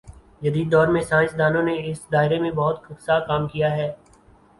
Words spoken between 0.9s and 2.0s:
میں سائنس دانوں نے اس